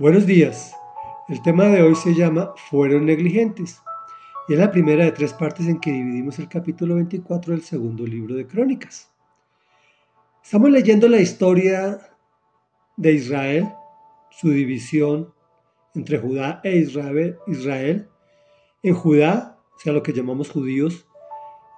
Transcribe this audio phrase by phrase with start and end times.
[0.00, 0.74] Buenos días.
[1.28, 3.82] El tema de hoy se llama Fueron negligentes.
[4.48, 8.06] Y es la primera de tres partes en que dividimos el capítulo 24 del segundo
[8.06, 9.12] libro de Crónicas.
[10.42, 11.98] Estamos leyendo la historia
[12.96, 13.68] de Israel,
[14.30, 15.34] su división
[15.94, 18.08] entre Judá e Israel.
[18.82, 21.06] En Judá, o sea, lo que llamamos judíos,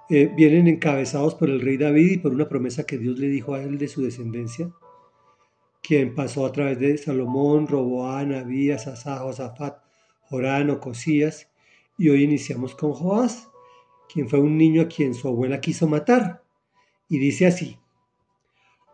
[0.09, 3.53] eh, vienen encabezados por el rey David y por una promesa que Dios le dijo
[3.53, 4.71] a él de su descendencia
[5.83, 9.83] quien pasó a través de Salomón, Roboán, Abías, Asá, Josafat,
[10.21, 11.49] Jorán, Ocosías,
[11.97, 13.49] y hoy iniciamos con Joás,
[14.11, 16.41] quien fue un niño a quien su abuela quiso matar.
[17.09, 17.77] Y dice así,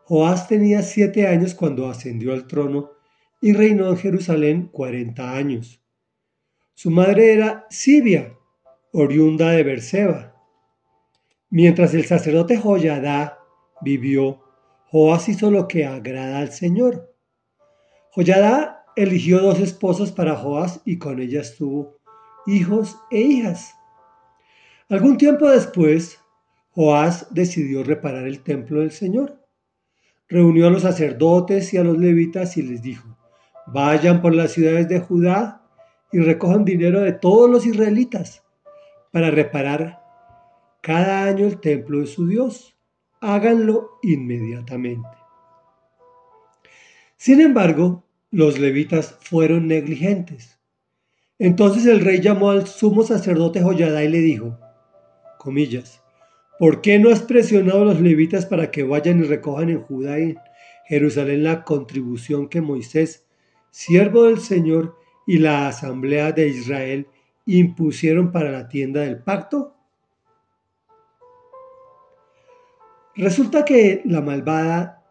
[0.06, 2.92] Joás tenía siete años cuando ascendió al trono
[3.40, 5.82] y reinó en Jerusalén cuarenta años.
[6.74, 8.36] Su madre era Sibia,
[8.92, 10.36] oriunda de Berseba.
[11.52, 13.40] Mientras el sacerdote Joyadá
[13.82, 14.42] vivió,
[14.92, 17.14] Joás hizo lo que agrada al Señor.
[18.12, 22.00] Joyadá eligió dos esposas para Joás y con ellas tuvo
[22.48, 23.76] hijos e hijas.
[24.90, 26.20] Algún tiempo después,
[26.72, 29.40] Joás decidió reparar el templo del Señor.
[30.28, 33.16] Reunió a los sacerdotes y a los levitas y les dijo,
[33.68, 35.62] vayan por las ciudades de Judá
[36.12, 38.44] y recojan dinero de todos los israelitas
[39.12, 40.02] para reparar
[40.82, 42.79] cada año el templo de su Dios
[43.22, 45.08] háganlo inmediatamente.
[47.18, 50.60] Sin embargo, los levitas fueron negligentes.
[51.38, 54.58] Entonces el rey llamó al sumo sacerdote Joyadá y le dijo,
[55.38, 56.02] comillas,
[56.60, 60.20] ¿por qué no has presionado a los levitas para que vayan y recojan en Judá
[60.20, 60.36] y
[60.86, 63.28] Jerusalén la contribución que Moisés,
[63.72, 67.08] siervo del Señor, y la asamblea de Israel
[67.46, 69.79] impusieron para la tienda del pacto?
[73.20, 75.04] Resulta que la malvada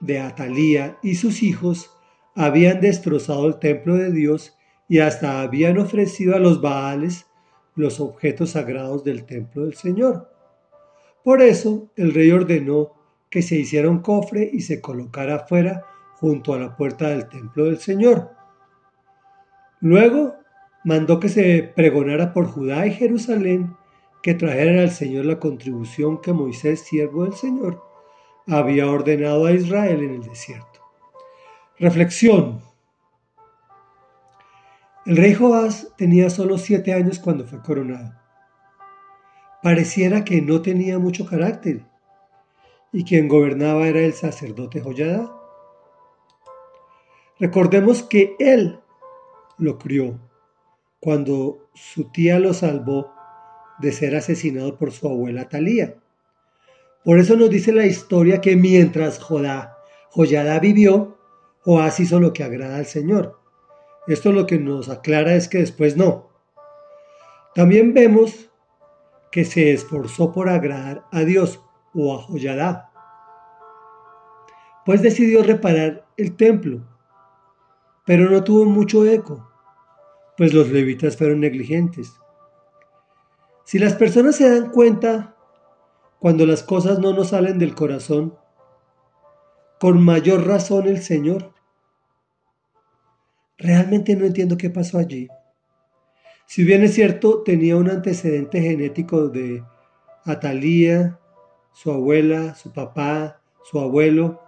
[0.00, 1.88] de Atalía y sus hijos
[2.34, 7.26] habían destrozado el templo de Dios y hasta habían ofrecido a los Baales
[7.76, 10.32] los objetos sagrados del templo del Señor.
[11.22, 12.94] Por eso el rey ordenó
[13.30, 15.84] que se hiciera un cofre y se colocara afuera
[16.16, 18.32] junto a la puerta del templo del Señor.
[19.78, 20.34] Luego
[20.82, 23.76] mandó que se pregonara por Judá y Jerusalén
[24.26, 27.80] que trajeran al Señor la contribución que Moisés, siervo del Señor,
[28.48, 30.80] había ordenado a Israel en el desierto.
[31.78, 32.60] Reflexión.
[35.04, 38.14] El rey Joás tenía solo siete años cuando fue coronado.
[39.62, 41.86] Pareciera que no tenía mucho carácter
[42.90, 45.32] y quien gobernaba era el sacerdote Joyada.
[47.38, 48.80] Recordemos que él
[49.56, 50.18] lo crió
[50.98, 53.14] cuando su tía lo salvó
[53.78, 55.96] de ser asesinado por su abuela Talía.
[57.04, 59.78] Por eso nos dice la historia que mientras Jodá,
[60.10, 61.18] Joyada vivió,
[61.60, 63.40] Joás hizo lo que agrada al Señor.
[64.06, 66.30] Esto lo que nos aclara es que después no.
[67.54, 68.50] También vemos
[69.30, 71.60] que se esforzó por agradar a Dios
[71.92, 72.90] o a Joyadá,
[74.84, 76.80] pues decidió reparar el templo,
[78.04, 79.50] pero no tuvo mucho eco,
[80.36, 82.14] pues los levitas fueron negligentes.
[83.66, 85.34] Si las personas se dan cuenta
[86.20, 88.38] cuando las cosas no nos salen del corazón,
[89.80, 91.52] con mayor razón el Señor.
[93.58, 95.26] Realmente no entiendo qué pasó allí.
[96.46, 99.64] Si bien es cierto, tenía un antecedente genético de
[100.24, 101.18] Atalía,
[101.72, 104.40] su abuela, su papá, su abuelo,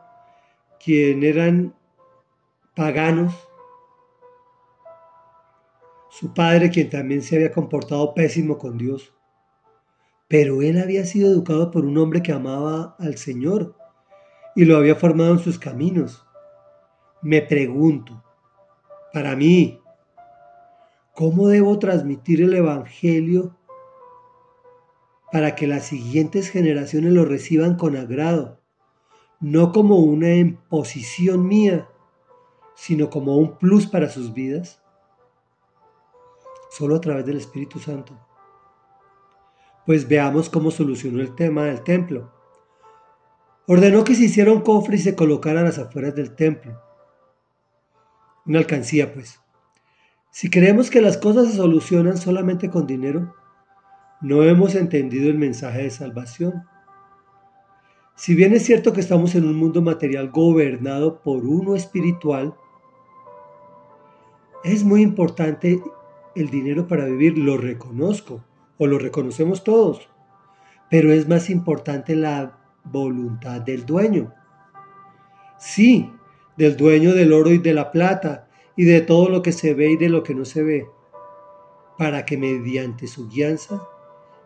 [0.78, 1.74] quien eran
[2.76, 3.47] paganos,
[6.08, 9.14] su padre quien también se había comportado pésimo con Dios.
[10.26, 13.76] Pero él había sido educado por un hombre que amaba al Señor
[14.54, 16.26] y lo había formado en sus caminos.
[17.22, 18.22] Me pregunto,
[19.12, 19.80] para mí,
[21.14, 23.56] ¿cómo debo transmitir el Evangelio
[25.30, 28.60] para que las siguientes generaciones lo reciban con agrado?
[29.41, 31.88] No como una imposición mía,
[32.74, 34.83] sino como un plus para sus vidas
[36.78, 38.16] solo a través del Espíritu Santo.
[39.84, 42.33] Pues veamos cómo solucionó el tema del templo.
[43.66, 46.80] Ordenó que se hiciera un cofre y se colocara a las afueras del templo.
[48.47, 49.41] Una alcancía, pues.
[50.30, 53.34] Si creemos que las cosas se solucionan solamente con dinero,
[54.21, 56.65] no hemos entendido el mensaje de salvación.
[58.15, 62.54] Si bien es cierto que estamos en un mundo material gobernado por uno espiritual,
[64.63, 65.81] es muy importante
[66.40, 68.44] el dinero para vivir, lo reconozco
[68.78, 70.08] o lo reconocemos todos,
[70.90, 74.32] pero es más importante la voluntad del dueño.
[75.58, 76.10] Sí,
[76.56, 79.90] del dueño del oro y de la plata, y de todo lo que se ve
[79.90, 80.86] y de lo que no se ve,
[81.98, 83.82] para que mediante su guianza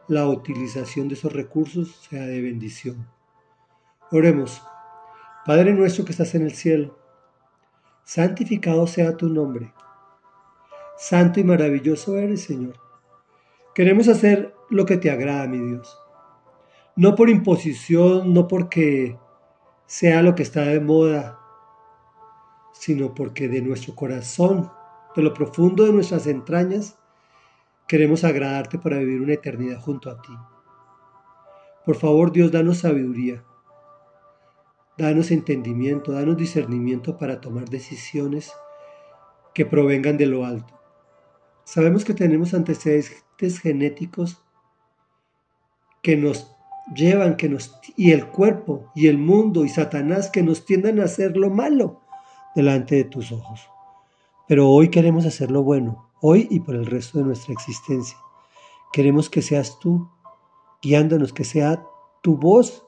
[0.08, 3.06] la utilización de esos recursos sea de bendición.
[4.10, 4.62] Oremos.
[5.44, 6.96] Padre nuestro que estás en el cielo,
[8.04, 9.72] santificado sea tu nombre.
[10.96, 12.74] Santo y maravilloso eres, Señor.
[13.74, 15.98] Queremos hacer lo que te agrada, mi Dios.
[16.96, 19.18] No por imposición, no porque
[19.86, 21.38] sea lo que está de moda,
[22.72, 24.70] sino porque de nuestro corazón,
[25.16, 26.98] de lo profundo de nuestras entrañas,
[27.88, 30.32] queremos agradarte para vivir una eternidad junto a ti.
[31.84, 33.44] Por favor, Dios, danos sabiduría
[34.98, 38.52] Danos entendimiento, danos discernimiento para tomar decisiones
[39.54, 40.81] que provengan de lo alto.
[41.64, 44.42] Sabemos que tenemos antecedentes genéticos
[46.02, 46.54] que nos
[46.94, 51.04] llevan, que nos y el cuerpo y el mundo y Satanás que nos tiendan a
[51.04, 52.00] hacer lo malo
[52.54, 53.68] delante de tus ojos.
[54.48, 58.18] Pero hoy queremos hacer lo bueno, hoy y por el resto de nuestra existencia.
[58.92, 60.10] Queremos que seas tú
[60.82, 61.84] guiándonos, que sea
[62.22, 62.84] tu voz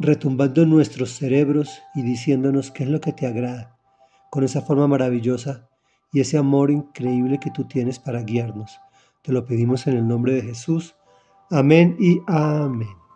[0.00, 3.78] retumbando en nuestros cerebros y diciéndonos qué es lo que te agrada,
[4.30, 5.67] con esa forma maravillosa
[6.12, 8.78] y ese amor increíble que tú tienes para guiarnos.
[9.22, 10.94] Te lo pedimos en el nombre de Jesús.
[11.50, 13.07] Amén y amén.